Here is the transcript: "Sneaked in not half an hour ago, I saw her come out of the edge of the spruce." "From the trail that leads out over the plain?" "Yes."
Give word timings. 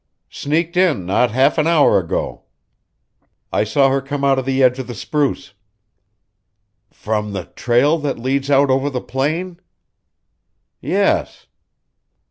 "Sneaked 0.31 0.75
in 0.77 1.05
not 1.05 1.29
half 1.29 1.59
an 1.59 1.67
hour 1.67 1.99
ago, 1.99 2.45
I 3.53 3.63
saw 3.63 3.89
her 3.89 4.01
come 4.01 4.23
out 4.23 4.39
of 4.39 4.45
the 4.45 4.63
edge 4.63 4.79
of 4.79 4.87
the 4.87 4.95
spruce." 4.95 5.53
"From 6.89 7.33
the 7.33 7.45
trail 7.45 7.99
that 7.99 8.17
leads 8.17 8.49
out 8.49 8.71
over 8.71 8.89
the 8.89 8.99
plain?" 8.99 9.59
"Yes." 10.81 11.45